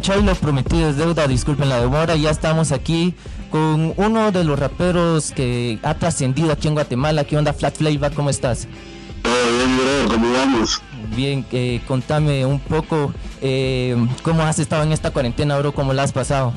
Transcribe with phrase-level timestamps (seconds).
[0.00, 0.24] muchachos?
[0.24, 3.14] Lo prometido es deuda, disculpen la demora, ya estamos aquí
[3.50, 7.24] con uno de los raperos que ha trascendido aquí en Guatemala.
[7.24, 8.12] ¿Qué onda Flat Flavor?
[8.14, 8.66] ¿Cómo estás?
[9.22, 10.82] Todo bien, bro, ¿cómo vamos?
[11.14, 16.04] Bien, eh, contame un poco eh, cómo has estado en esta cuarentena, bro, cómo la
[16.04, 16.54] has pasado.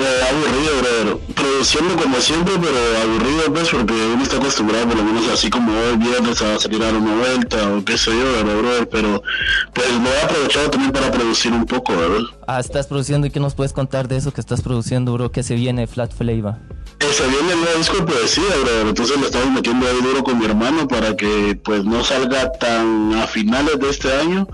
[0.00, 1.34] Eh, aburrido, brother.
[1.34, 5.72] Produciendo como siempre, pero aburrido, pues, porque uno está acostumbrado, por lo menos así como
[5.72, 8.88] hoy viernes, a salir a dar una vuelta o qué sé yo, ¿verdad, brother?
[8.88, 9.22] Pero,
[9.74, 12.22] pues, me he aprovechado también para producir un poco, ¿verdad?
[12.46, 15.42] Ah, estás produciendo y qué nos puedes contar de eso que estás produciendo, bro, que
[15.42, 16.54] se viene Flat Flavor.
[17.00, 18.86] Eh, se viene el nuevo disco de poesía, brother.
[18.88, 23.14] Entonces le estamos metiendo ahí duro con mi hermano para que, pues, no salga tan
[23.14, 24.48] a finales de este año,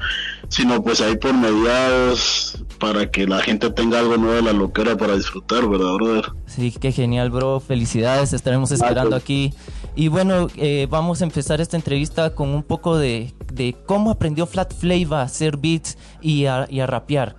[0.49, 4.97] sino, pues, ahí por mediados, para que la gente tenga algo nuevo de la loquera
[4.97, 6.33] para disfrutar, ¿verdad, brother?
[6.47, 7.61] Sí, qué genial, bro.
[7.61, 9.53] Felicidades, estaremos esperando aquí.
[9.95, 14.47] Y bueno, eh, vamos a empezar esta entrevista con un poco de, de cómo aprendió
[14.47, 17.37] Flat Flavor a hacer beats y a, y a rapear.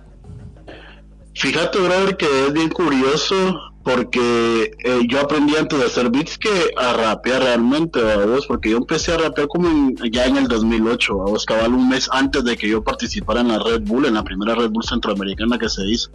[1.34, 3.60] Fíjate, brother, que es bien curioso
[3.94, 8.76] porque eh, yo aprendí antes de hacer beats que a rapear realmente, vos, porque yo
[8.76, 12.56] empecé a rapear como en- ya en el 2008, vos, cabal un mes antes de
[12.56, 15.88] que yo participara en la Red Bull, en la primera Red Bull centroamericana que se
[15.88, 16.10] hizo.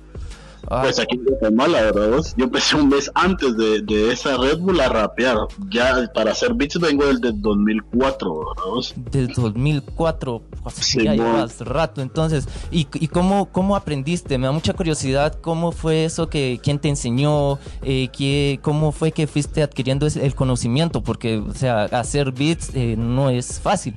[0.69, 2.23] Ah, Pues aquí en Guatemala, ¿verdad?
[2.37, 5.37] Yo empecé un mes antes de, de esa Red Bull a rapear.
[5.69, 8.93] Ya para hacer beats vengo del, del 2004, ¿verdad vos?
[9.11, 12.47] del 2004, pues, Sí, ya llevas rato entonces.
[12.71, 14.37] ¿Y, y cómo, cómo aprendiste?
[14.37, 16.29] Me da mucha curiosidad, ¿cómo fue eso?
[16.29, 17.59] que ¿Quién te enseñó?
[17.81, 21.01] Eh, ¿qué- ¿Cómo fue que fuiste adquiriendo el conocimiento?
[21.01, 23.95] Porque, o sea, hacer beats eh, no es fácil.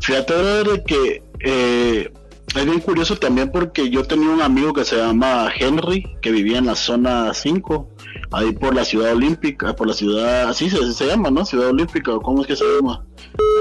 [0.00, 0.34] Fíjate,
[0.86, 2.12] que eh,
[2.54, 6.58] es bien curioso también porque yo tenía un amigo que se llama Henry, que vivía
[6.58, 7.88] en la zona 5,
[8.32, 11.44] ahí por la ciudad olímpica, por la ciudad, así se, se llama, ¿no?
[11.44, 13.04] Ciudad olímpica, o cómo es que se llama.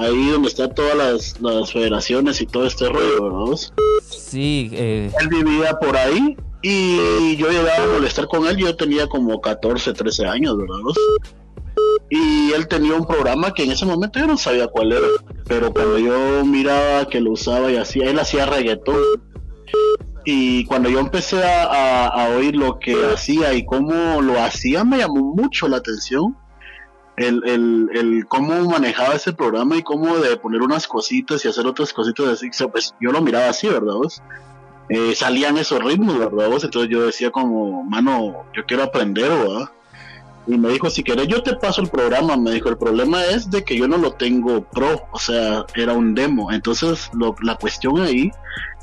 [0.01, 3.59] Ahí donde están todas las, las federaciones y todo este rollo, ¿verdad?
[4.01, 9.07] Sí, eh, Él vivía por ahí y yo llegaba a molestar con él, yo tenía
[9.07, 10.75] como 14, 13 años, ¿verdad?
[12.09, 15.07] Y él tenía un programa que en ese momento yo no sabía cuál era,
[15.45, 18.95] pero cuando yo miraba que lo usaba y hacía, él hacía reggaetón.
[20.25, 24.83] Y cuando yo empecé a, a- a oír lo que hacía y cómo lo hacía,
[24.83, 26.35] me llamó mucho la atención.
[27.15, 31.65] El, el, el cómo manejaba ese programa y cómo de poner unas cositas y hacer
[31.65, 33.95] otras cositas así, pues yo lo miraba así, ¿verdad?
[33.95, 34.21] vos?
[34.89, 36.49] Eh, salían esos ritmos, ¿verdad?
[36.49, 36.63] vos?
[36.63, 39.69] Entonces yo decía como, mano, yo quiero aprender, ¿verdad?
[40.47, 42.37] Y me dijo, si querés, yo te paso el programa.
[42.37, 45.93] Me dijo, el problema es de que yo no lo tengo pro, o sea, era
[45.93, 46.51] un demo.
[46.51, 48.31] Entonces, lo- la cuestión ahí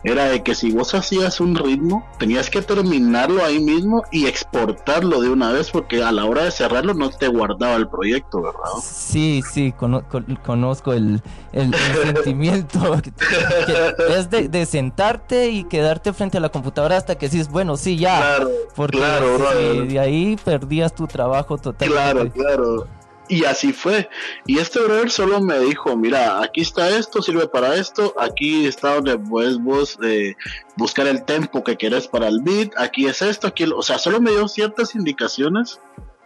[0.04, 5.20] era de que si vos hacías un ritmo, tenías que terminarlo ahí mismo y exportarlo
[5.22, 8.60] de una vez, porque a la hora de cerrarlo no te guardaba el proyecto, ¿verdad?
[8.82, 11.22] sí, sí, cono- con- conozco el,
[11.52, 11.74] el- el
[12.14, 17.28] sentimiento que, que es de, de sentarte y quedarte frente a la computadora hasta que
[17.28, 18.18] dices, bueno, sí, ya.
[18.18, 21.94] Claro, Porque claro, sí, de ahí perdías tu trabajo totalmente.
[21.94, 22.86] Claro, claro.
[23.28, 24.08] Y así fue.
[24.46, 28.96] Y este brother solo me dijo, mira, aquí está esto, sirve para esto, aquí está
[28.96, 30.34] donde puedes vos eh,
[30.76, 34.20] buscar el tempo que quieres para el beat, aquí es esto, aquí, o sea, solo
[34.20, 35.80] me dio ciertas indicaciones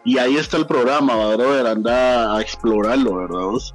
[0.04, 3.43] y ahí está el programa, brother, anda a explorarlo, ¿verdad?
[3.43, 3.75] vos?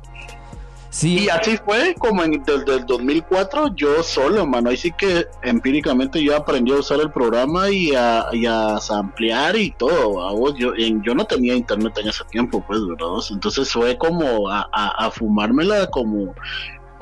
[1.01, 4.69] Y así fue como en, desde el 2004 yo solo, mano.
[4.69, 9.72] Ahí sí que empíricamente yo aprendí a usar el programa y a, a samplear y
[9.72, 10.56] todo.
[10.56, 13.07] yo, yo no tenía internet en ese tiempo, pues, ¿verdad?
[13.31, 16.34] Entonces fue como a, a fumármela como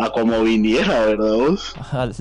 [0.03, 1.57] a como viniera, ¿verdad?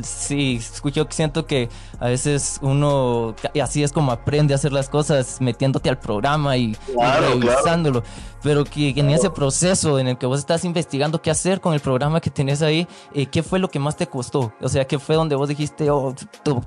[0.02, 0.60] Sí,
[0.92, 1.68] yo siento que
[1.98, 6.76] a veces uno así es como aprende a hacer las cosas metiéndote al programa y,
[7.20, 8.02] revisándolo.
[8.42, 11.80] Pero que en ese proceso en el que vos estás investigando qué hacer con el
[11.80, 14.54] programa que tenés ahí, eh, ¿qué fue lo que más te costó?
[14.62, 16.14] O sea, ¿qué fue donde vos dijiste, oh,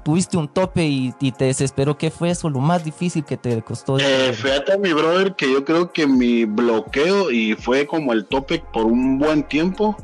[0.04, 1.98] tuviste un tope y, te desesperó?
[1.98, 3.98] ¿Qué fue eso, lo más difícil que te costó?
[3.98, 8.64] Eh, fíjate, mi brother, que yo creo que mi bloqueo y fue como el tope
[8.72, 9.98] por un buen tiempo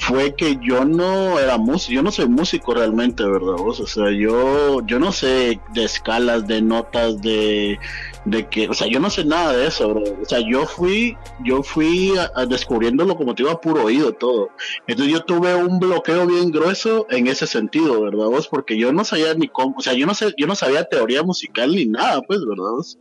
[0.00, 3.56] fue que yo no era músico, yo no soy músico realmente, ¿verdad?
[3.60, 7.78] O sea, yo, yo no sé de escalas, de notas, de,
[8.24, 10.02] de que, o sea, yo no sé nada de eso, bro.
[10.22, 14.48] O sea, yo fui, yo fui a, descubriendo locomotiva a puro oído todo.
[14.86, 18.26] Entonces yo tuve un bloqueo bien grueso en ese sentido, ¿verdad?
[18.26, 18.48] Vos?
[18.48, 21.22] Porque yo no sabía ni cómo, o sea, yo no sé, yo no sabía teoría
[21.22, 22.70] musical ni nada, pues, ¿verdad?
[22.72, 22.98] Vos?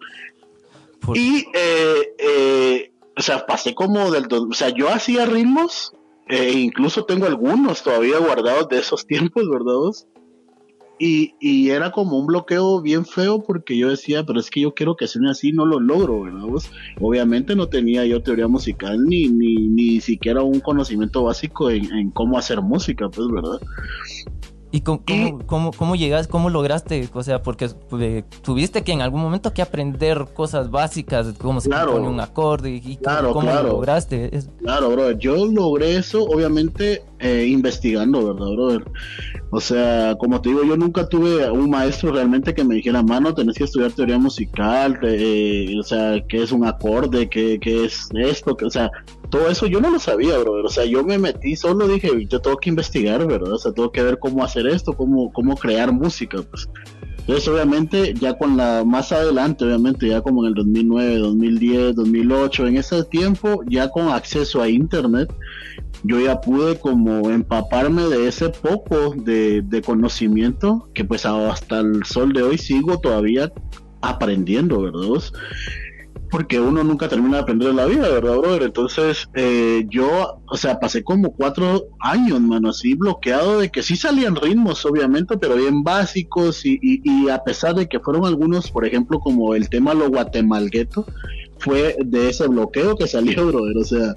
[1.13, 5.93] Y, eh, eh, o sea, pasé como del, o sea, yo hacía ritmos
[6.29, 10.07] e incluso tengo algunos todavía guardados de esos tiempos, ¿verdad?
[11.01, 14.73] Y, y, era como un bloqueo bien feo porque yo decía, pero es que yo
[14.73, 16.43] quiero que suene así, no lo logro, ¿verdad?
[16.99, 22.11] Obviamente no tenía yo teoría musical ni, ni, ni siquiera un conocimiento básico en, en
[22.11, 23.61] cómo hacer música, pues, ¿verdad?
[24.71, 25.01] ¿Y cómo,
[25.47, 27.09] cómo, cómo, llegas, cómo lograste?
[27.13, 31.69] O sea, porque pues, tuviste que en algún momento que aprender cosas básicas, cómo se
[31.69, 34.29] pone un acorde y claro, cómo, lo lograste.
[34.59, 35.17] Claro, brother.
[35.17, 38.83] Yo logré eso, obviamente, eh, investigando, ¿verdad, brother?
[39.51, 43.33] O sea, como te digo, yo nunca tuve un maestro realmente que me dijera, mano,
[43.33, 48.09] tenés que estudiar teoría musical, eh, o sea, qué es un acorde, qué, qué es
[48.13, 48.91] esto, que, o sea,
[49.29, 50.65] todo eso yo no lo sabía, brother.
[50.65, 53.53] O sea, yo me metí, solo dije, yo tengo que investigar, ¿verdad?
[53.53, 56.69] O sea, tengo que ver cómo hacer esto, cómo, cómo crear música, pues.
[57.19, 62.67] Entonces, obviamente, ya con la, más adelante, obviamente, ya como en el 2009, 2010, 2008,
[62.67, 65.31] en ese tiempo, ya con acceso a internet,
[66.03, 72.03] yo ya pude como empaparme de ese poco de, de conocimiento que pues hasta el
[72.05, 73.51] sol de hoy sigo todavía
[74.01, 75.21] aprendiendo, ¿verdad?
[76.29, 78.63] porque uno nunca termina de aprender en la vida, ¿verdad, brother?
[78.63, 83.95] Entonces, eh, yo, o sea, pasé como cuatro años, mano, así bloqueado de que sí
[83.95, 88.85] salían ritmos, obviamente, pero bien básicos y, y, a pesar de que fueron algunos, por
[88.85, 91.05] ejemplo, como el tema lo guatemalgueto,
[91.57, 94.13] fue de ese bloqueo que salió, brother, o sea,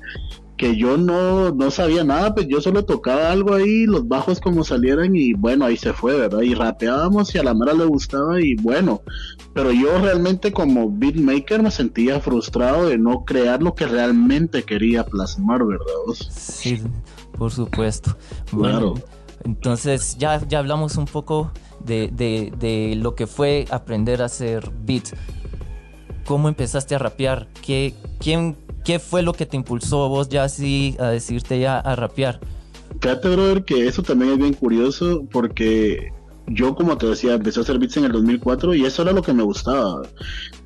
[0.62, 4.62] que yo no, no sabía nada, pues yo solo tocaba algo ahí, los bajos como
[4.62, 6.42] salieran y bueno, ahí se fue, ¿verdad?
[6.42, 9.02] Y rapeábamos y a la mera le gustaba y bueno,
[9.54, 15.04] pero yo realmente como beatmaker me sentía frustrado de no crear lo que realmente quería
[15.04, 15.84] plasmar, ¿verdad?
[16.30, 16.80] Sí,
[17.36, 18.16] por supuesto.
[18.52, 18.94] Bueno,
[19.42, 21.50] entonces ya, ya hablamos un poco
[21.84, 25.12] de, de, de lo que fue aprender a hacer beats.
[26.24, 27.48] ¿Cómo empezaste a rapear?
[27.66, 31.96] ¿Qué, ¿Quién ¿Qué fue lo que te impulsó vos ya así a decirte ya a
[31.96, 32.40] rapear?
[33.00, 36.12] Fíjate, brother, que eso también es bien curioso porque
[36.48, 39.22] yo, como te decía, empecé a hacer beats en el 2004 y eso era lo
[39.22, 40.02] que me gustaba.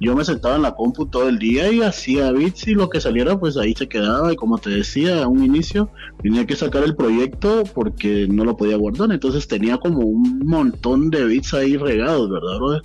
[0.00, 3.00] Yo me sentaba en la compu todo el día y hacía beats y lo que
[3.00, 4.32] saliera, pues ahí se quedaba.
[4.32, 5.90] Y como te decía a un inicio,
[6.22, 9.12] tenía que sacar el proyecto porque no lo podía guardar.
[9.12, 12.82] Entonces tenía como un montón de beats ahí regados, ¿verdad, brother?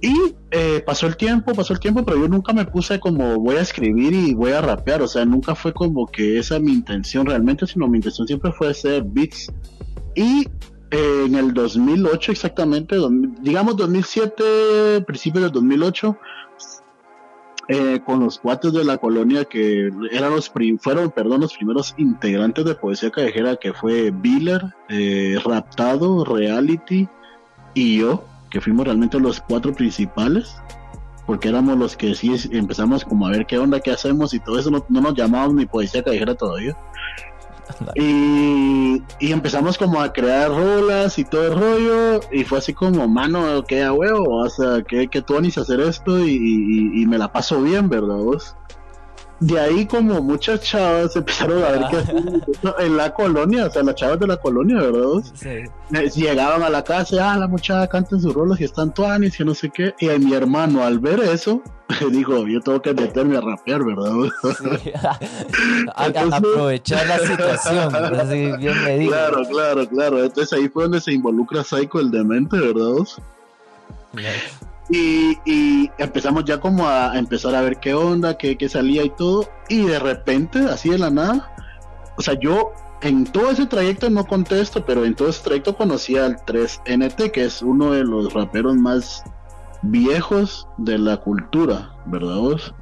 [0.00, 3.56] Y eh, pasó el tiempo, pasó el tiempo, pero yo nunca me puse como voy
[3.56, 7.26] a escribir y voy a rapear, o sea, nunca fue como que esa mi intención
[7.26, 9.50] realmente, sino mi intención siempre fue hacer beats.
[10.14, 10.46] Y
[10.90, 12.96] eh, en el 2008 exactamente,
[13.40, 16.18] digamos 2007, principios del 2008,
[17.68, 22.64] eh, con los cuates de la colonia que eran los fueron perdón los primeros integrantes
[22.64, 24.62] de poesía callejera que fue Biller,
[25.44, 27.08] Raptado, Reality
[27.74, 28.22] y yo
[28.56, 30.56] que fuimos realmente los cuatro principales,
[31.26, 34.58] porque éramos los que sí empezamos como a ver qué onda, qué hacemos y todo
[34.58, 36.74] eso, no, nos llamábamos ni poesía callejera todavía.
[37.96, 43.06] Y, y, empezamos como a crear rolas y todo el rollo y fue así como
[43.08, 47.06] mano que a huevo o sea que, que tú a hacer esto y, y, y,
[47.06, 48.54] me la paso bien verdad vos
[49.40, 52.74] de ahí como muchas chavas empezaron a ver que ah.
[52.78, 55.22] en la colonia, o sea, las chavas de la colonia, ¿verdad?
[55.34, 55.48] Sí.
[55.48, 59.44] Eh, llegaban a la casa, ah, la muchacha canta sus rolos y están tuanis y
[59.44, 59.94] no sé qué.
[60.00, 61.62] Y mi hermano al ver eso,
[62.10, 64.12] dijo, yo tengo que meterme a rapear, ¿verdad?
[64.82, 64.92] Sí.
[66.32, 70.24] aprovechar la situación, así bien me Claro, claro, claro.
[70.24, 73.04] Entonces ahí fue donde se involucra Psycho el demente, ¿verdad?
[74.88, 79.48] Y, empezamos ya como a empezar a ver qué onda, qué, qué, salía y todo.
[79.68, 81.54] Y de repente, así de la nada,
[82.16, 86.16] o sea, yo en todo ese trayecto no contesto, pero en todo ese trayecto conocí
[86.16, 89.24] al 3NT, que es uno de los raperos más
[89.90, 92.74] viejos de la cultura, ¿verdad vos?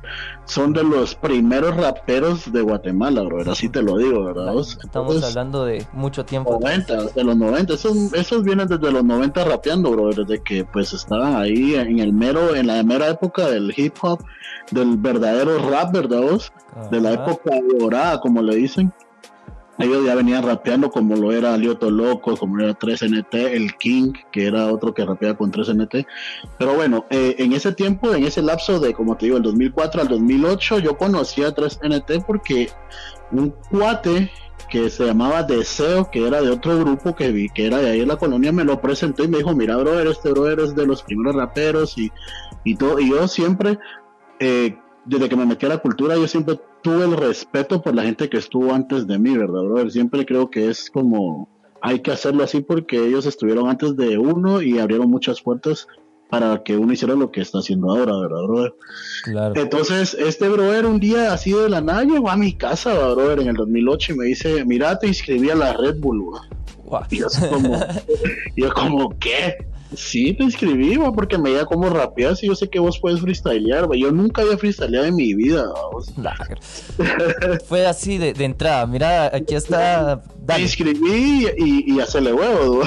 [0.44, 4.78] Son de los primeros raperos de Guatemala, bro, así te lo digo, ¿verdad vos?
[4.82, 6.58] Estamos hablando de mucho tiempo.
[6.60, 10.92] 90, de los 90, esos, esos vienen desde los 90 rapeando, bro, desde que pues
[10.92, 14.24] estaban ahí en el mero, en la mera época del hip hop,
[14.70, 16.52] del verdadero rap, ¿verdad vos?
[16.90, 18.92] De la época dorada, como le dicen
[19.78, 24.46] ellos ya venían rapeando como lo era Lioto Loco, como era 3NT, el King, que
[24.46, 26.06] era otro que rapeaba con 3NT.
[26.58, 30.02] Pero bueno, eh, en ese tiempo, en ese lapso de, como te digo, el 2004
[30.02, 32.70] al 2008, yo conocí a 3NT porque
[33.32, 34.30] un cuate
[34.70, 38.00] que se llamaba Deseo, que era de otro grupo que vi, que era de ahí
[38.00, 40.86] en la colonia, me lo presentó y me dijo, mira, brother, este brother es de
[40.86, 42.10] los primeros raperos y,
[42.62, 42.98] y todo.
[43.00, 43.78] Y yo siempre,
[44.38, 48.02] eh, desde que me metí a la cultura, yo siempre tuve el respeto por la
[48.02, 49.90] gente que estuvo antes de mí, ¿verdad, brother?
[49.90, 51.48] Siempre creo que es como,
[51.80, 55.88] hay que hacerlo así porque ellos estuvieron antes de uno y abrieron muchas puertas
[56.28, 58.74] para que uno hiciera lo que está haciendo ahora, ¿verdad, brother?
[59.24, 59.54] Claro.
[59.56, 63.48] Entonces, este brother un día así de la nada llegó a mi casa, brother, en
[63.48, 66.22] el 2008 y me dice, mira, te inscribí a la Red Bull,
[67.10, 67.80] Y yo como,
[68.56, 69.56] yo como, ¿qué?
[69.96, 73.88] Sí, te inscribí, porque me veía como rapeas y yo sé que vos puedes freestylear,
[73.94, 75.64] Yo nunca había freestyleado en mi vida,
[77.68, 78.86] Fue así de, entrada.
[78.86, 80.22] Mira, aquí está.
[80.46, 82.82] Te inscribí y, y hacerle huevo,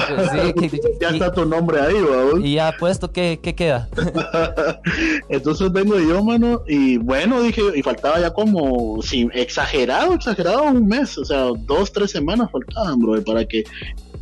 [0.54, 2.44] pues ya está tu nombre ahí, vamos.
[2.44, 3.88] Y ya puesto, ¿qué, qué queda?
[5.28, 10.86] Entonces vengo yo, mano, y bueno, dije, y faltaba ya como, sí, exagerado, exagerado un
[10.86, 13.64] mes, o sea, dos, tres semanas faltaban, bro, para que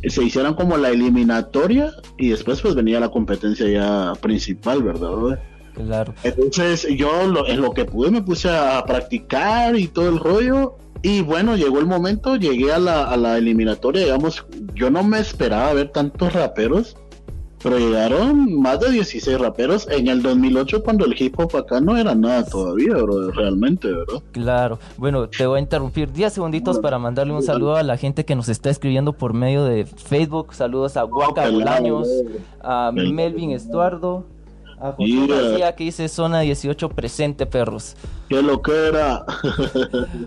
[0.07, 5.39] se hicieran como la eliminatoria y después pues venía la competencia ya principal, ¿verdad?
[5.73, 6.13] Claro.
[6.23, 11.21] Entonces yo en lo que pude me puse a practicar y todo el rollo y
[11.21, 15.73] bueno, llegó el momento, llegué a la, a la eliminatoria, digamos, yo no me esperaba
[15.73, 16.97] ver tantos raperos
[17.67, 21.97] pero llegaron más de 16 raperos en el 2008 cuando el hip hop acá no
[21.97, 24.23] era nada todavía, bro, realmente, ¿verdad?
[24.31, 24.79] Claro.
[24.95, 28.37] Bueno, te voy a interrumpir 10 segunditos para mandarle un saludo a la gente que
[28.37, 30.53] nos está escribiendo por medio de Facebook.
[30.53, 32.07] Saludos a Guaca Bolaños,
[32.61, 34.23] a Melvin Estuardo,
[34.79, 37.95] a José García que dice zona 18 presente, perros.
[38.29, 39.25] ¡Qué lo que era!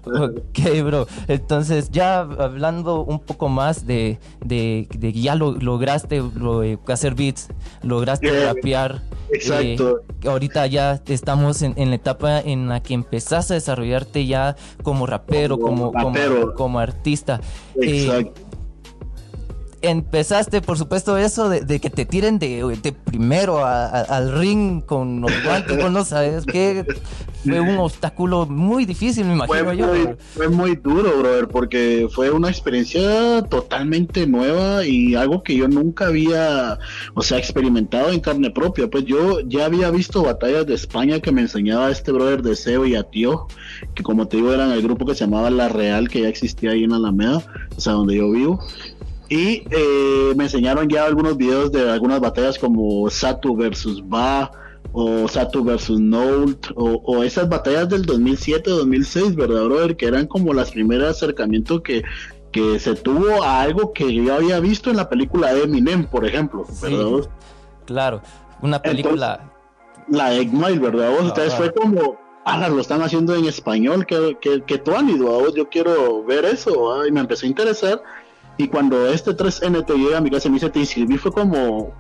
[0.07, 1.07] ok, bro.
[1.28, 7.49] Entonces, ya hablando un poco más de, de, de ya lo, lograste lo, hacer beats,
[7.83, 9.02] lograste rapear.
[9.30, 10.00] Exacto.
[10.23, 14.57] Eh, ahorita ya estamos en, en, la etapa en la que empezaste a desarrollarte ya
[14.83, 17.40] como rapero, como, como, como, artista.
[17.76, 18.50] Eh, Exacto
[19.82, 25.78] empezaste, por supuesto, eso de, que te tiren de, primero al ring con los guantes,
[25.78, 26.84] con no sabes qué.
[27.42, 29.87] Fue un obstáculo muy difícil, me imagino fue yo.
[29.87, 35.66] Muy, fue muy duro, brother, porque fue una experiencia totalmente nueva y algo que yo
[35.66, 36.78] nunca había,
[37.14, 38.90] o sea, experimentado en carne propia.
[38.90, 42.84] Pues yo ya había visto batallas de España que me enseñaba este brother de Seo
[42.84, 43.46] y a Tío,
[43.94, 46.72] que como te digo eran el grupo que se llamaba La Real, que ya existía
[46.72, 47.42] ahí en Alameda,
[47.75, 48.60] o sea, donde yo vivo.
[49.30, 54.50] Y eh, me enseñaron ya algunos videos de algunas batallas como Satu versus Ba
[54.92, 59.96] o Satu versus Nolt o, esas batallas del 2007-2006, ¿verdad, brother?
[59.96, 62.02] Que eran como las primeras acercamientos que,
[62.50, 66.26] que se tuvo a algo que yo había visto en la película de Eminem, por
[66.26, 67.30] ejemplo, ¿verdad?
[67.87, 68.22] claro,
[68.62, 69.49] una película...
[70.08, 71.10] la Egg Mile, ¿verdad?
[71.10, 71.28] Vos?
[71.28, 75.54] Entonces fue como, ah, lo están haciendo en español, que, que, que tú han ido,
[75.54, 78.02] yo quiero ver eso, y me empezó a interesar
[78.60, 81.32] y cuando este 3N te llega a mi casa y me dice, te inscribí, fue
[81.32, 81.94] como,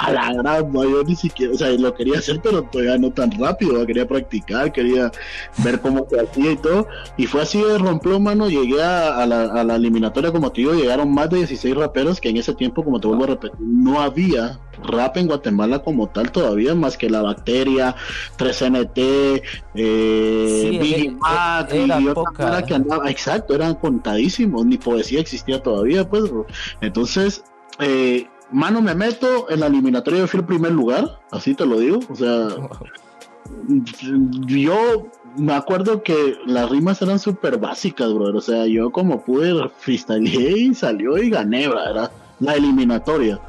[0.00, 3.30] a la gran yo ni siquiera, o sea, lo quería hacer, pero todavía no tan
[3.32, 5.10] rápido, quería practicar, quería
[5.58, 9.76] ver cómo se hacía y todo, y fue así de rompió mano, llegué a, la,
[9.76, 13.08] eliminatoria, como te digo, llegaron más de 16 raperos, que en ese tiempo, como te
[13.08, 17.94] vuelvo a repetir, no había rap en Guatemala como tal todavía, más que la bacteria,
[18.38, 19.42] 3NT,
[19.74, 26.24] eh, Big Mac, y otra que andaba, exacto, eran contadísimos, ni poesía existía todavía, pues,
[26.80, 27.44] entonces,
[27.78, 31.78] eh, mano me meto, en la eliminatoria yo fui el primer lugar, así te lo
[31.78, 32.48] digo, o sea,
[34.46, 39.68] yo me acuerdo que las rimas eran súper básicas, brother, o sea, yo como pude
[39.78, 42.10] freestyleé y salió y gané, ¿verdad?
[42.40, 43.40] La eliminatoria.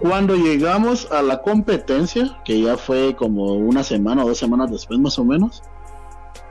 [0.00, 4.98] Cuando llegamos a la competencia, que ya fue como una semana o dos semanas después
[4.98, 5.62] más o menos,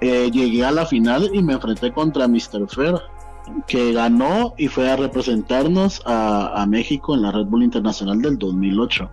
[0.01, 2.67] eh, llegué a la final y me enfrenté contra Mr.
[2.67, 2.95] Fair
[3.67, 9.09] que ganó y fue a representarnos a, México en la Red Bull Internacional del 2008.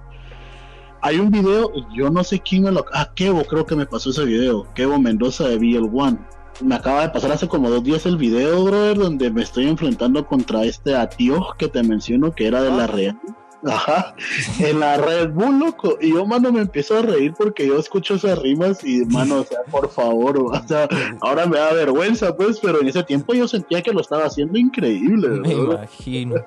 [1.02, 2.84] Hay un video, yo no sé quién me lo...
[2.92, 4.66] Ah, Kevo creo que me pasó ese video.
[4.74, 6.18] Kevo Mendoza de BL1.
[6.62, 10.26] Me acaba de pasar hace como dos días el video, brother, donde me estoy enfrentando
[10.26, 12.86] contra este Atio que te menciono, que era de la ah.
[12.86, 13.20] Real.
[13.66, 14.14] Ajá,
[14.58, 15.98] en la Red Bull, loco.
[16.00, 19.44] Y yo, mano, me empiezo a reír porque yo escucho esas rimas y, mano, o
[19.44, 20.88] sea, por favor, o sea,
[21.20, 24.58] ahora me da vergüenza, pues, pero en ese tiempo yo sentía que lo estaba haciendo
[24.58, 25.28] increíble.
[25.28, 26.36] Me imagino.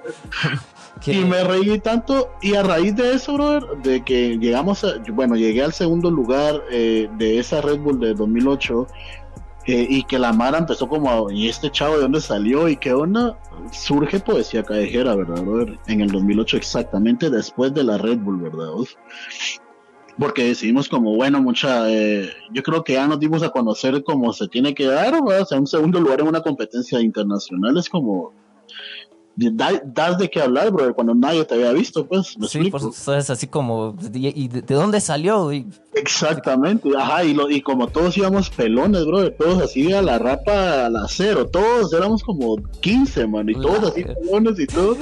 [1.06, 5.36] Y me reí tanto, y a raíz de eso, brother, de que llegamos a, bueno,
[5.36, 8.88] llegué al segundo lugar eh, de esa Red Bull de 2008,
[9.66, 12.68] eh, y que la Mara empezó como, ¿y este chavo de dónde salió?
[12.68, 13.40] ¿Y qué onda?
[13.72, 15.44] Surge poesía callejera, ¿verdad,
[15.88, 18.70] En el 2008 exactamente, después de la Red Bull, ¿verdad?
[20.20, 24.34] Porque decidimos como, bueno, mucha, eh, yo creo que ya nos dimos a conocer cómo
[24.34, 28.34] se tiene que dar, O sea, un segundo lugar en una competencia internacional es como,
[29.36, 32.38] das de qué hablar, bro, cuando nadie te había visto, pues.
[32.38, 35.52] ¿me sí, pues es así como, ¿y de, dónde salió?
[35.94, 40.86] Exactamente, ajá, y, lo, y como todos íbamos pelones, bro, todos así a la rapa
[40.86, 44.96] al acero, todos éramos como 15, man, y todos así pelones y todo.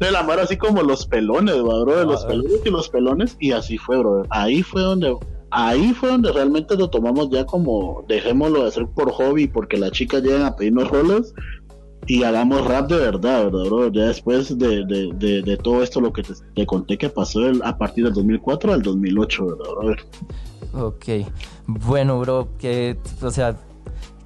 [0.00, 3.52] De la mar así como los pelones, bro, de los pelones y los pelones, y
[3.52, 4.24] así fue, bro.
[4.30, 5.14] Ahí fue donde
[5.50, 9.90] ahí fue donde realmente lo tomamos ya como dejémoslo de hacer por hobby porque las
[9.90, 11.34] chicas llegan a pedirnos roles
[12.06, 13.92] y hagamos rap de verdad, ¿verdad, bro?
[13.92, 18.04] Ya después de, de, de, todo esto, lo que te, conté que pasó a partir
[18.04, 19.96] del 2004 al 2008, ¿verdad,
[20.72, 20.86] bro?
[20.86, 21.04] Ok,
[21.66, 23.56] bueno, bro, que, o sea,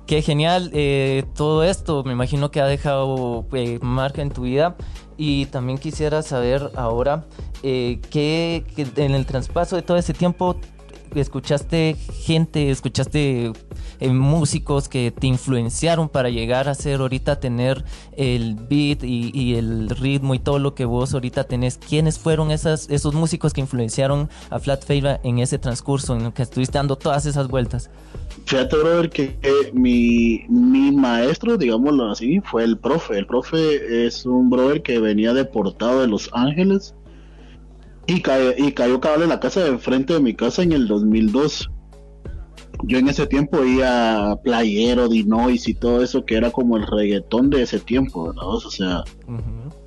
[0.07, 4.77] qué genial eh, todo esto, me imagino que ha dejado eh, marca en tu vida
[5.17, 7.25] y también quisiera saber ahora
[7.63, 8.65] eh, que,
[8.97, 10.57] en el traspaso de todo ese tiempo
[11.21, 13.53] escuchaste gente, escuchaste
[14.01, 17.85] eh, músicos que te influenciaron para llegar a ser ahorita tener
[18.17, 21.79] el beat y, el ritmo y todo lo que vos ahorita tenés.
[21.79, 26.43] ¿Quiénes fueron esas, esos músicos que influenciaron a Flat en ese transcurso en el que
[26.43, 27.91] estuviste dando todas esas vueltas?
[28.47, 29.39] Fíjate, brother, que
[29.73, 33.19] mi, mi maestro, digámoslo así, fue el profe.
[33.19, 36.95] El profe es un brother que venía deportado de Los Ángeles
[38.07, 38.23] y,
[38.59, 41.71] y cayó cabal en la casa de frente de mi casa en el 2002.
[42.83, 47.49] Yo en ese tiempo iba playero, dinois y todo eso que era como el reggaetón
[47.49, 48.45] de ese tiempo, ¿verdad?
[48.47, 49.05] O sea,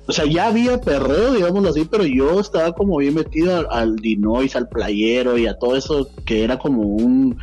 [0.06, 4.56] o sea, ya había perreo, digámoslo así, pero yo estaba como bien metido al, dinois,
[4.56, 7.38] al playero y a todo eso que era como un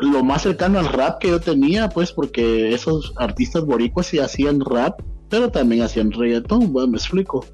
[0.00, 4.60] lo más cercano al rap que yo tenía, pues porque esos artistas boricuas sí hacían
[4.60, 7.44] rap, pero también hacían reggaetón, bueno, me explico.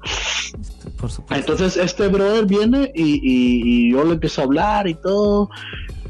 [1.29, 5.49] Entonces este brother viene y, yo le empiezo a hablar y todo.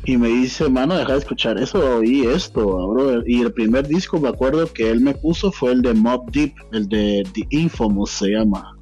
[0.05, 3.23] Y me dice, mano, deja de escuchar eso y esto, brother.
[3.27, 6.53] Y el primer disco, me acuerdo que él me puso fue el de Mob Deep,
[6.71, 8.75] el de The Infamous se llama.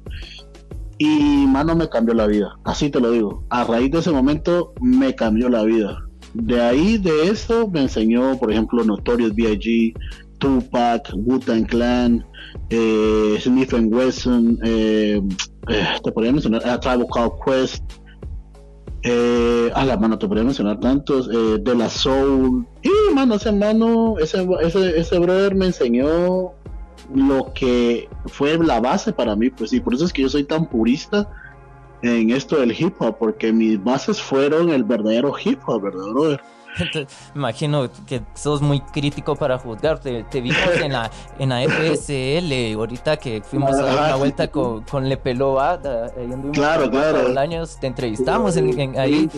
[0.96, 2.56] Y, mano, me cambió la vida.
[2.64, 3.44] Así te lo digo.
[3.50, 5.98] A raíz de ese momento, me cambió la vida.
[6.34, 9.94] De ahí, de eso, me enseñó, por ejemplo, Notorious B.I.G.,
[10.38, 12.24] Tupac, Wu-Tang Clan,
[12.70, 15.20] eh, Smith Wesson, eh,
[15.68, 17.84] eh, te podría mencionar a Tribal Call Quest,
[19.02, 23.52] eh, a la mano te podría mencionar tantos, eh, de la Soul, y mano, ese
[23.52, 26.52] mano, ese, ese, ese brother me enseñó
[27.14, 30.44] lo que fue la base para mí, pues y por eso es que yo soy
[30.44, 31.28] tan purista
[32.02, 36.40] en esto del hip hop, porque mis bases fueron el verdadero hip hop, ¿verdad, brother?
[36.94, 39.98] Me imagino que sos muy crítico para juzgar.
[39.98, 44.82] Te, vimos en la, en la FSL, ahorita que fuimos a dar una vuelta con,
[44.82, 45.80] con Lepeloa,
[46.52, 47.38] claro, claro.
[47.38, 49.28] años te entrevistamos ahí.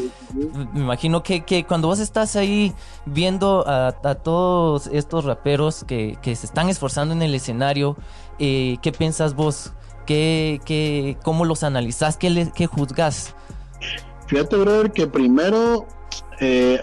[0.72, 2.72] Me imagino que, que, cuando vos estás ahí
[3.06, 7.96] viendo a, todos estos raperos que, que, se están esforzando en el escenario,
[8.38, 9.72] eh, ¿qué piensas vos?
[10.06, 12.16] ¿Qué, qué, ¿Cómo los analizás?
[12.16, 13.34] ¿Qué, qué juzgas?
[14.26, 15.86] Fíjate, brother, que primero
[16.40, 16.82] eh,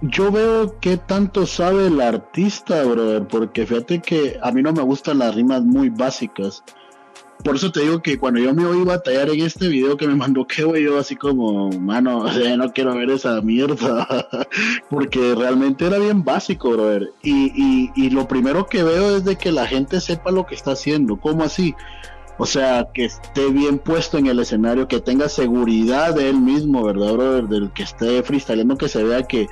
[0.00, 4.82] yo veo qué tanto sabe el artista, brother, porque fíjate que a mí no me
[4.82, 6.62] gustan las rimas muy básicas.
[7.44, 10.16] Por eso te digo que cuando yo me oí batallar en este video que me
[10.16, 12.24] mandó güey, yo así como, mano,
[12.58, 14.28] no quiero ver esa mierda,
[14.90, 17.12] porque realmente era bien básico, brother.
[17.22, 20.54] Y, y, y lo primero que veo es de que la gente sepa lo que
[20.54, 21.74] está haciendo, ¿cómo así?
[22.40, 26.84] O sea, que esté bien puesto en el escenario, que tenga seguridad de él mismo,
[26.84, 27.48] ¿verdad, brother?
[27.48, 29.48] Del que esté freestyleando, que se vea que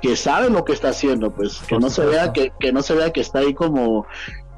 [0.00, 2.94] que sabe lo que está haciendo, pues que no se vea que, que no se
[2.94, 4.06] vea que está ahí como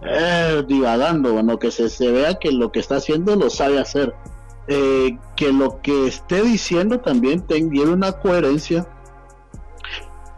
[0.03, 4.15] eh, divagando, bueno, que se, se, vea que lo que está haciendo lo sabe hacer,
[4.69, 8.87] eh, que lo que esté diciendo también tenga una coherencia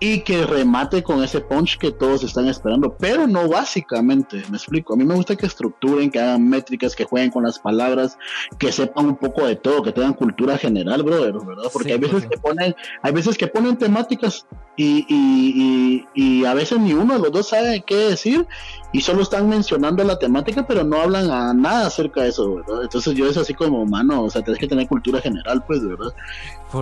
[0.05, 4.95] y que remate con ese punch que todos están esperando, pero no básicamente, me explico,
[4.95, 8.19] a mí me gusta que estructuren, que hagan métricas, que jueguen con las palabras,
[8.59, 11.71] que sepan un poco de todo, que tengan cultura general, brother, ¿verdad?
[11.73, 14.45] Porque hay veces que ponen, hay veces que ponen temáticas
[14.77, 18.45] y, y, y, a veces ni uno de los dos sabe qué decir
[18.91, 22.83] y solo están mencionando la temática pero no hablan a nada acerca de eso, ¿verdad?
[22.83, 26.13] Entonces yo es así como, mano, o sea, tienes que tener cultura general, pues, ¿verdad?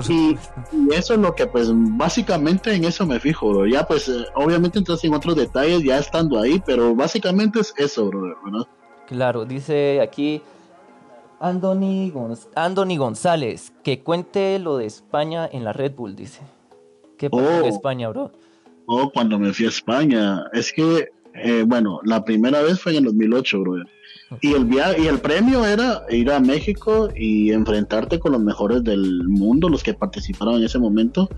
[0.08, 0.38] Y,
[0.92, 5.02] eso es lo que, pues, básicamente en eso me fijo, Ya, pues, eh, obviamente entras
[5.04, 8.66] en otros detalles ya estando ahí, pero básicamente es eso, ¿verdad?
[9.06, 10.40] Claro, dice aquí
[11.40, 12.12] Anthony,
[12.54, 16.42] Anthony González, que cuente lo de España en la Red Bull, dice.
[17.16, 17.66] ¿Qué pasó en oh.
[17.66, 18.30] España, bro?
[18.86, 20.44] Oh, cuando me fui a España.
[20.52, 23.84] Es que, eh, bueno, la primera vez fue en el 2008, bro.
[24.40, 29.24] Y el, y el premio era ir a México y enfrentarte con los mejores del
[29.26, 31.28] mundo, los que participaron en ese momento,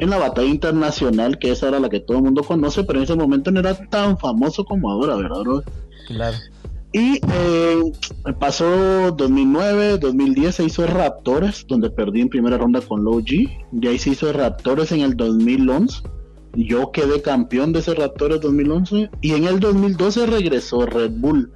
[0.00, 3.04] en la batalla internacional, que esa era la que todo el mundo conoce, pero en
[3.04, 5.62] ese momento no era tan famoso como ahora, ¿verdad, bro?
[6.08, 6.36] Claro.
[6.92, 7.92] Y eh,
[8.40, 13.48] pasó 2009, 2010 se hizo Raptors, donde perdí en primera ronda con Low G.
[13.80, 16.02] Y ahí se hizo Raptors en el 2011.
[16.54, 19.10] Yo quedé campeón de ese Raptors 2011.
[19.20, 21.52] Y en el 2012 regresó Red Bull.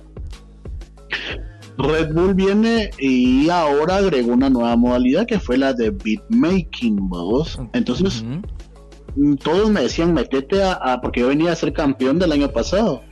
[1.77, 7.59] Red Bull viene y ahora agregó una nueva modalidad que fue la de beatmaking, vamos.
[7.73, 8.25] Entonces,
[9.43, 13.03] todos me decían, metete a, porque yo venía a ser campeón del año pasado.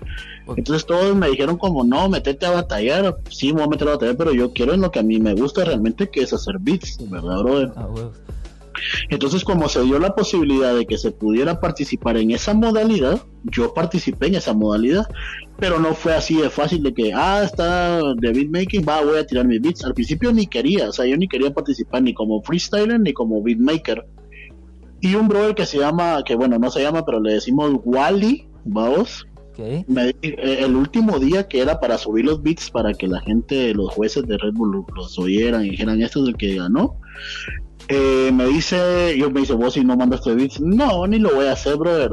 [0.56, 3.92] Entonces todos me dijeron como, no, metete a batallar, sí, me voy a meter a
[3.92, 6.56] batallar, pero yo quiero en lo que a mí me gusta realmente, que es hacer
[6.58, 7.72] beats, ¿verdad, brother?
[7.76, 7.88] Ah,
[9.08, 13.74] Entonces como se dio la posibilidad de que se pudiera participar en esa modalidad, yo
[13.74, 15.06] participé en esa modalidad,
[15.58, 19.26] pero no fue así de fácil de que, ah, está de beatmaking, va, voy a
[19.26, 19.84] tirar mis beats.
[19.84, 23.42] Al principio ni quería, o sea, yo ni quería participar ni como freestyler ni como
[23.42, 24.06] beatmaker.
[25.00, 28.46] Y un brother que se llama, que bueno, no se llama, pero le decimos Wally,
[28.64, 29.26] vamos,
[29.58, 33.92] eh, el último día que era para subir los beats para que la gente, los
[33.92, 36.96] jueces de Red Bull los oyeran y dijeran esto es el que ganó.
[37.88, 41.46] Eh, me dice, yo me dice, vos si no mandaste beats, no, ni lo voy
[41.46, 42.10] a hacer, brother.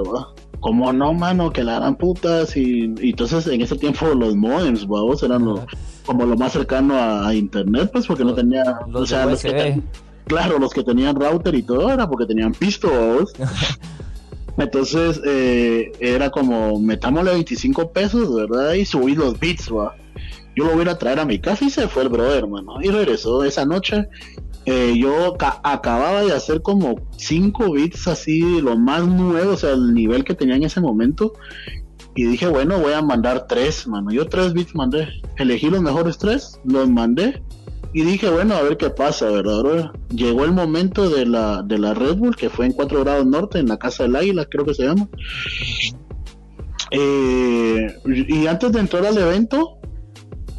[0.60, 2.58] Como no, mano, que la harán putas.
[2.58, 5.45] Y, entonces en ese tiempo los modems, vos, eran
[6.05, 9.82] como lo más cercano a, internet, pues porque no tenía, o sea, los que
[10.25, 12.89] claro, los que tenían router y todo era porque tenían pisto,
[14.58, 18.73] Entonces eh, era como, metámosle 25 pesos, ¿verdad?
[18.73, 19.95] Y subí los va.
[20.55, 22.82] Yo lo voy a traer a mi casa y se fue el brother, hermano.
[22.82, 24.10] Y regresó esa noche.
[24.65, 29.93] Eh, yo acababa de hacer como 5 beats así, lo más nuevo, o sea, el
[29.93, 31.34] nivel que tenía en ese momento.
[32.15, 34.12] Y dije, bueno, voy a mandar 3, mano.
[34.12, 35.08] Yo 3 beats mandé.
[35.38, 37.41] Elegí los mejores 3, los mandé
[37.91, 39.91] y dije, bueno, a ver qué pasa, ¿verdad?
[40.10, 43.58] Llegó el momento de la, de la Red Bull, que fue en 4 grados norte,
[43.58, 45.10] en la Casa del Águila, creo que se llama.
[46.91, 47.88] Eh,
[48.28, 49.78] y antes de entrar al evento,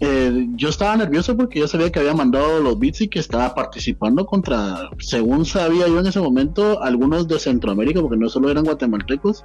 [0.00, 3.54] eh, yo estaba nervioso porque yo sabía que había mandado los beats y que estaba
[3.54, 8.64] participando contra, según sabía yo en ese momento, algunos de Centroamérica, porque no solo eran
[8.64, 9.44] guatemaltecos.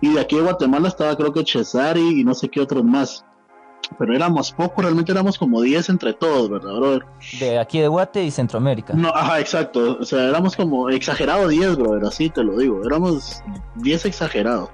[0.00, 3.24] Y de aquí de Guatemala estaba creo que Cesari y no sé qué otros más
[3.98, 7.04] pero éramos pocos, realmente éramos como 10 entre todos, ¿verdad, brother?
[7.38, 8.94] De aquí de Guate y Centroamérica.
[8.94, 9.98] No, ajá, exacto.
[10.00, 12.80] O sea, éramos como exagerado 10, brother, así te lo digo.
[12.84, 13.42] Éramos
[13.76, 14.70] 10 exagerados.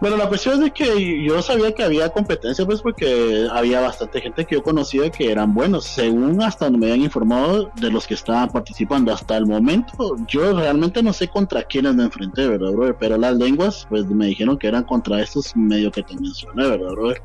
[0.00, 4.20] Bueno, la cuestión es de que yo sabía que había competencia, pues porque había bastante
[4.20, 8.06] gente que yo conocía que eran buenos, según hasta donde me habían informado de los
[8.06, 9.12] que estaban participando.
[9.12, 12.96] Hasta el momento, yo realmente no sé contra quiénes me enfrenté, ¿verdad, brother?
[12.98, 16.90] Pero las lenguas, pues me dijeron que eran contra estos medios que te mencioné, ¿verdad,
[16.90, 17.22] brother?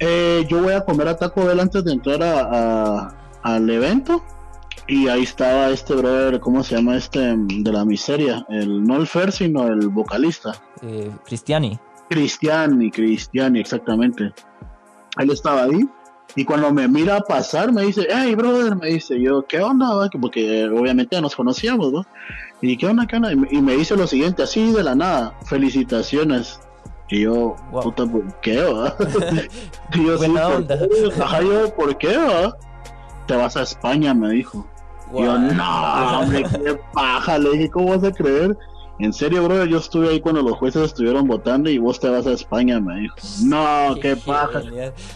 [0.00, 4.22] Eh, yo voy a comer a Taco Bell antes de entrar a, al evento.
[4.88, 8.44] Y ahí estaba este brother, ¿cómo se llama este de la miseria?
[8.48, 10.52] El, no el Fer, sino el vocalista.
[10.82, 11.78] Eh, Cristiani.
[12.10, 14.32] Cristiani, Cristiani, exactamente.
[15.18, 15.88] Él estaba ahí.
[16.34, 19.86] Y cuando me mira pasar, me dice, hey, brother, me dice yo, ¿qué onda?
[20.20, 22.06] Porque obviamente ya nos conocíamos, ¿no?
[22.62, 23.32] Y ¿qué onda, qué onda?
[23.32, 26.60] Y me dice lo siguiente, así de la nada, felicitaciones.
[27.10, 28.96] Y yo, puta, ¿por qué, va?
[29.94, 30.78] y yo, sí, onda.
[31.20, 32.56] Ajá, yo, ¿por qué, va?
[33.32, 34.66] Te vas a España, me dijo.
[35.10, 37.38] Y yo, no, hombre, qué paja.
[37.38, 38.54] Le dije, ¿cómo vas a creer?
[38.98, 42.26] En serio, bro, yo estuve ahí cuando los jueces estuvieron votando y vos te vas
[42.26, 43.16] a España, me dijo.
[43.42, 44.60] No, qué, paja.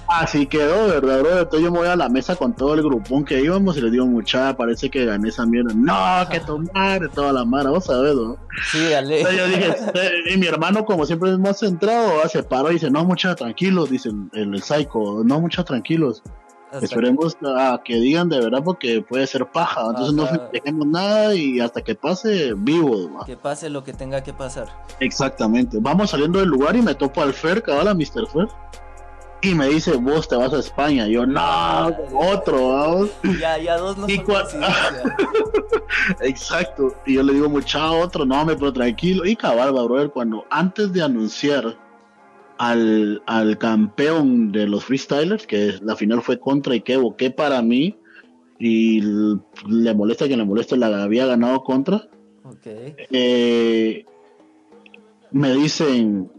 [0.09, 1.41] Así quedó, ¿verdad, bro?
[1.41, 3.91] Entonces yo me voy a la mesa con todo el grupón que íbamos y le
[3.91, 5.75] digo, mucha, parece que gané esa mierda.
[5.75, 8.39] No, que tomar, toda la mara, vos sabés, ¿no?
[8.73, 9.25] Sí, dale.
[9.25, 12.91] yo dije, este", y mi hermano, como siempre es más centrado, se paró y dice,
[12.91, 16.23] no, mucha, tranquilos, dice el, el psycho, no, mucha, tranquilos.
[16.83, 19.87] Esperemos a que digan de verdad porque puede ser paja.
[19.89, 23.25] Entonces no dejemos nada y hasta que pase vivo.
[23.25, 24.69] Que pase lo que tenga que pasar.
[25.01, 25.79] Exactamente.
[25.81, 28.27] Vamos saliendo del lugar y me topo al Fer, cabal, a Mr.
[28.33, 28.49] Fer.
[29.43, 31.07] y me dice, vos te vas a España.
[31.07, 33.11] yo, no, otro, vamos.
[33.41, 34.07] Ya, ya dos no
[36.21, 36.95] Exacto.
[37.07, 39.25] Y yo le digo, mucha otro, no, me pero tranquilo.
[39.25, 41.77] Y cabal, brother, cuando antes de anunciar
[42.59, 47.97] al, al campeón de los freestylers, que la final fue contra Ikebo, que para mí,
[48.59, 52.09] y le molesta que le moleste, la había ganado contra.
[53.11, 54.05] Eh,
[55.33, 56.31] me dicen,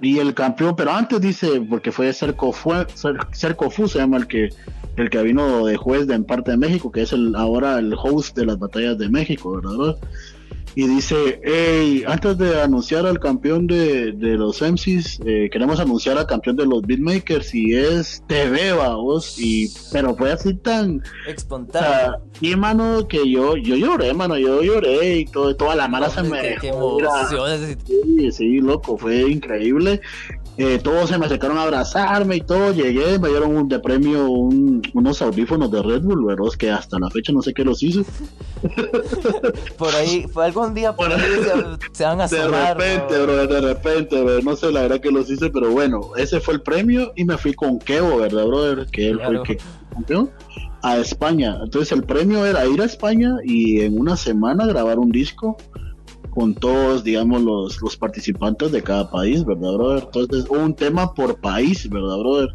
[0.00, 2.86] y el campeón, pero antes dice, porque fue Cerco, fue,
[3.32, 4.48] Cerco Fu, se llama el que,
[4.96, 7.94] el que vino de juez de en parte de México, que es el ahora el
[7.94, 9.96] host de las batallas de México, ¿verdad?
[10.76, 16.26] Y dice, hey, antes de anunciar al campeón de, los MCs, eh, queremos anunciar al
[16.26, 21.02] campeón de los beatmakers y es TV, vos, y, pero fue así tan...
[21.28, 22.18] Espontáneo.
[22.40, 26.22] y mano, que yo, yo lloré, mano, yo lloré y todo, toda la mala se
[26.22, 26.56] me...
[26.60, 26.72] Qué,
[27.86, 30.00] sí, sí, loco, fue increíble.
[30.56, 34.28] Eh, todos se me acercaron a abrazarme y todo, llegué, me dieron un, de premio
[34.28, 36.44] unos audífonos de Red Bull, ¿verdad?
[36.56, 38.04] Que hasta la fecha no sé qué los hice.
[39.78, 41.20] por ahí, fue algún día por ahí
[41.92, 45.28] se, van a De repente, bro, de repente, bro, no sé la verdad que los
[45.28, 48.86] hice, pero bueno, ese fue el premio y me fui con Kevo, ¿verdad, brother?
[48.86, 49.58] Que él fue el que
[49.92, 50.30] campeón
[50.82, 51.58] a España.
[51.64, 55.56] Entonces el premio era ir a España y en una semana grabar un disco
[56.34, 60.02] con todos, digamos, los, los participantes de cada país, ¿verdad, brother?
[60.04, 62.48] Entonces, un tema por país, ¿verdad, brother?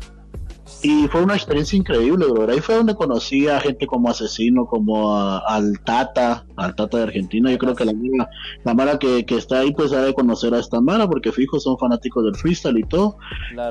[0.83, 2.51] Y fue una experiencia increíble, brother.
[2.51, 7.51] Ahí fue donde conocí a gente como Asesino, como al Tata, al Tata de Argentina.
[7.51, 7.93] Yo creo que la,
[8.63, 11.59] la Mara que, que, está ahí, pues, ha de conocer a esta Mara, porque fijo,
[11.59, 13.17] son fanáticos del freestyle y todo.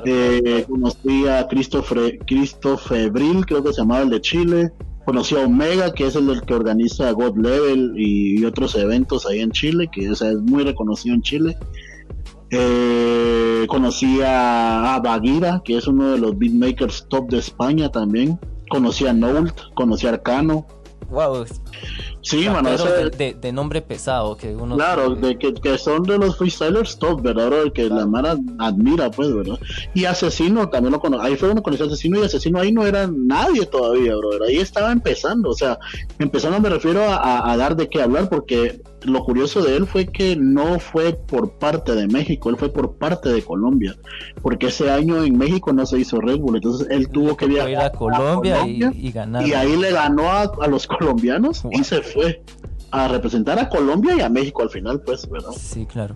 [0.05, 1.83] eh, conocí a Cristo,
[2.25, 4.73] Cristo Febril, creo que se llamaba el de Chile
[5.09, 9.49] conocí a Omega, que es el que organiza God Level y, otros eventos ahí en
[9.49, 11.57] Chile, que es muy reconocido en Chile.
[12.51, 18.39] Eh, conocí a, a, Bagira, que es uno de los beatmakers top de España también.
[18.69, 20.67] Conocí a Noult, conocí a Arcano.
[21.09, 21.43] Wow,
[22.21, 27.21] Sí, mano, de, nombre pesado que uno Claro, de que, son de los freestylers top,
[27.21, 27.71] ¿verdad?
[27.73, 29.57] Que la Mara admira, pues, ¿verdad?
[29.93, 31.25] Y Asesino también lo conoce.
[31.25, 34.31] Ahí fue uno conoció Asesino y Asesino ahí no era nadie todavía, bro.
[34.45, 35.79] Ahí estaba empezando, o sea,
[36.19, 40.35] empezando me refiero a, dar de qué hablar porque lo curioso de él fue que
[40.35, 43.95] no fue por parte de México, él fue por parte de Colombia,
[44.41, 47.85] porque ese año en México no se hizo Red Bull, entonces él tuvo que viajar
[47.85, 49.47] a Colombia, y, ganar.
[49.47, 52.41] Y ahí le ganó a, los colombianos y se fue
[52.91, 55.51] a representar a Colombia y a México al final, pues, ¿verdad?
[55.57, 56.15] Sí, claro.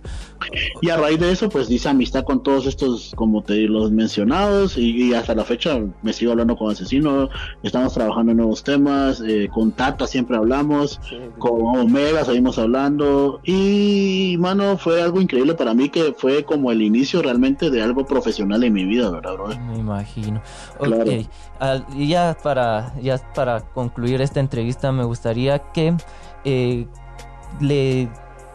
[0.81, 4.77] Y a raíz de eso, pues dice amistad con todos estos, como te los mencionados,
[4.77, 7.29] y, hasta la fecha me sigo hablando con Asesino,
[7.61, 10.99] estamos trabajando en nuevos temas, eh, con Tata siempre hablamos,
[11.37, 16.81] con Omega seguimos hablando, y mano, fue algo increíble para mí que fue como el
[16.81, 19.47] inicio realmente de algo profesional en mi vida, ¿verdad, bro?
[19.47, 20.41] Me imagino.
[20.79, 21.25] Ok,
[21.95, 25.95] y ya para, ya para concluir esta entrevista, me gustaría que
[26.43, 26.87] eh,
[27.59, 28.09] le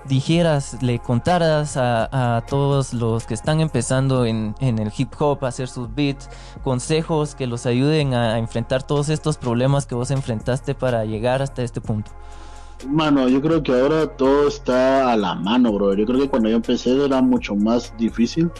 [0.09, 5.68] dijeras, le contaras a, todos los que están empezando en, el hip hop a hacer
[5.68, 6.29] sus beats,
[6.64, 11.62] consejos que los ayuden a, enfrentar todos estos problemas que vos enfrentaste para llegar hasta
[11.62, 12.11] este punto?
[12.87, 15.94] Mano, yo creo que ahora todo está a la mano, bro.
[15.94, 18.51] Yo creo que cuando yo empecé era mucho más difícil.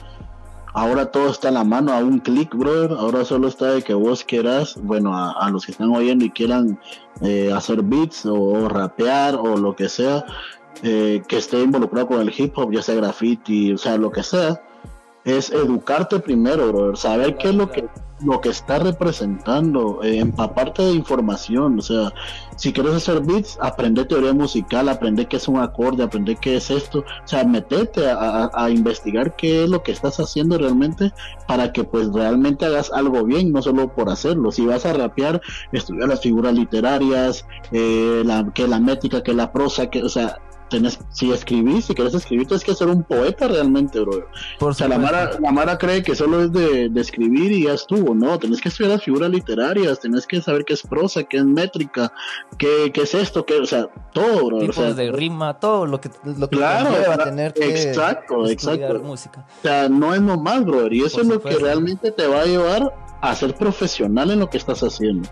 [0.75, 2.93] Ahora todo está a la mano, a un clic, brother.
[2.93, 6.79] Ahora solo está de que vos quieras, bueno, a, los que están oyendo y quieran
[7.21, 10.25] eh, hacer beats o, rapear o lo que sea,
[10.83, 14.23] eh, que esté involucrado con el hip hop, ya sea graffiti, o sea, lo que
[14.23, 14.61] sea,
[15.25, 16.97] es educarte primero, brother.
[16.97, 17.89] Saber qué es lo que
[18.25, 22.13] lo que está representando, eh, empaparte de información, o sea,
[22.57, 26.71] si quieres hacer beats, aprende teoría musical, aprende qué es un acorde, aprende qué es
[26.71, 31.13] esto, o sea, metete a, investigar qué es lo que estás haciendo realmente
[31.47, 35.41] para que pues realmente hagas algo bien, no solo por hacerlo, si vas a rapear,
[35.73, 40.39] estudiar las figuras literarias, eh, la, que la métrica, que la prosa, que, o sea,
[40.69, 44.27] tenés, si escribís, si querés escribir, tienes que ser un poeta realmente, bro.
[44.61, 48.15] o sea, la Mara, la Mara cree que solo es de, escribir y ya estuvo,
[48.15, 51.45] no, tenés que estudiar las figuras literarias, tenés que saber qué es prosa, qué es
[51.45, 52.13] métrica,
[52.59, 54.59] qué, qué es esto, qué, o sea, todo, bro.
[54.59, 59.01] Tipos de rima, todo lo que, lo que claro, a tener que exacto, exacto.
[59.01, 59.47] música.
[59.59, 62.45] O sea, no es nomás, bro, y eso es lo que realmente te va a
[62.45, 65.29] llevar a ser profesional en lo que estás haciendo.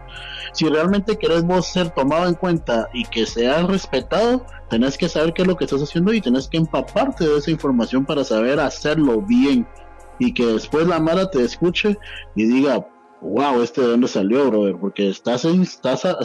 [0.52, 5.32] Si realmente querés vos ser tomado en cuenta y que seas respetado, tenés que saber
[5.32, 8.58] qué es lo que estás haciendo y tenés que empaparte de esa información para saber
[8.60, 9.66] hacerlo bien
[10.18, 11.98] y que después la Mara te escuche
[12.34, 12.86] y diga,
[13.20, 16.22] wow, este de dónde salió, brother, porque estás en, estás a,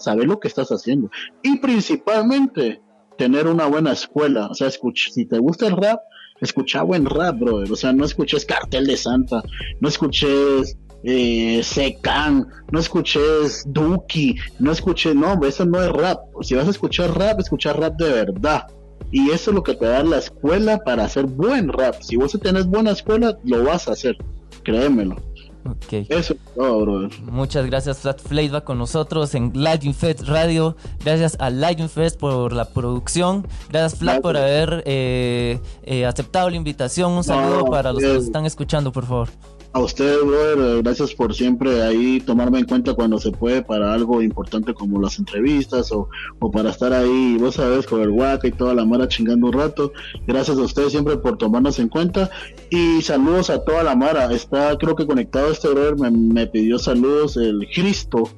[0.00, 1.10] saber lo que estás haciendo.
[1.42, 2.80] Y principalmente,
[3.18, 4.48] tener una buena escuela.
[4.48, 6.00] O sea, escucha, si te gusta el rap,
[6.40, 7.70] escucha buen rap, brother.
[7.70, 9.42] O sea, no escuches Cartel de Santa,
[9.80, 16.20] no escuches eh, Secan, no escuches Duki, no escuches, no, eso no es rap.
[16.42, 18.66] Si vas a escuchar rap, escuchar rap de verdad.
[19.10, 22.00] Y eso es lo que te da la escuela para hacer buen rap.
[22.00, 24.16] Si vos tenés buena escuela, lo vas a hacer.
[24.62, 25.16] Créemelo.
[25.64, 25.92] Ok.
[26.08, 27.10] Eso es todo, brother.
[27.22, 30.76] Muchas gracias Flat Flavor con nosotros en Lightning Fest Radio.
[31.04, 33.46] Gracias a Lightning Fest por la producción.
[33.70, 37.12] Gracias Flat por haber eh, eh, aceptado la invitación.
[37.12, 39.28] Un saludo No, para los que nos están escuchando, por favor.
[39.74, 43.94] A ustedes, brother, eh, gracias por siempre ahí tomarme en cuenta cuando se puede para
[43.94, 48.46] algo importante como las entrevistas o, o para estar ahí, vos sabes, con el guaca
[48.46, 49.94] y toda la mara chingando un rato.
[50.26, 52.30] Gracias a ustedes siempre por tomarnos en cuenta
[52.68, 54.30] y saludos a toda la mara.
[54.30, 58.28] Está, creo que conectado este brother, me, me pidió saludos el Cristo.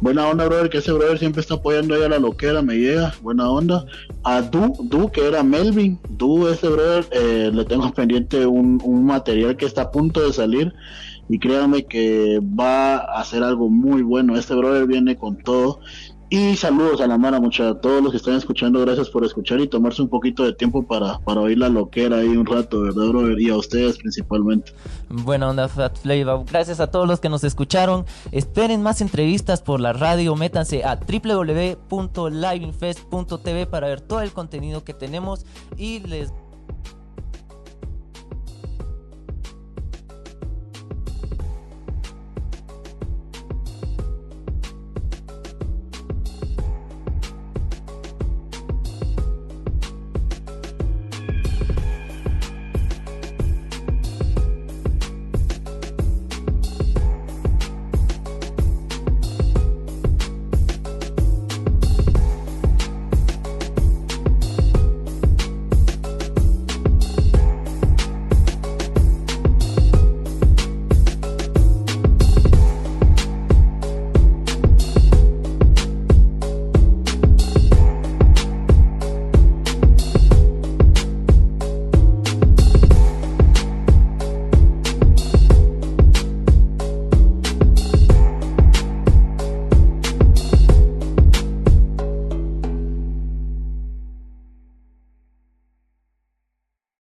[0.00, 3.14] Buena onda, brother, que ese brother siempre está apoyando ahí a la loquera, me llega,
[3.20, 3.84] buena onda.
[4.24, 9.04] A Du, Du, que era Melvin, Du, ese brother, eh, le tengo pendiente un, un
[9.04, 10.72] material que está a punto de salir
[11.28, 14.36] y créanme que va a hacer algo muy bueno.
[14.36, 15.80] Este brother viene con todo.
[16.32, 19.58] Y saludos a la Mara, mucha, a todos los que están escuchando, gracias por escuchar
[19.58, 23.08] y tomarse un poquito de tiempo para, para oír la loquera ahí un rato, ¿verdad,
[23.08, 23.40] brother?
[23.40, 24.72] Y a ustedes principalmente.
[25.08, 26.44] Buena onda Flat Flavor.
[26.48, 28.06] Gracias a todos los que nos escucharon.
[28.30, 30.36] Esperen más entrevistas por la radio.
[30.36, 35.44] Métanse a www.livingfest.tv para ver todo el contenido que tenemos
[35.76, 36.32] y les